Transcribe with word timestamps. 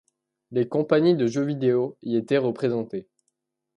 Les 0.49 0.67
compagnies 0.67 1.15
de 1.15 1.27
jeu 1.27 1.43
vidéo 1.43 1.95
y 2.01 2.15
étaient 2.17 2.39
représentées. 2.39 3.07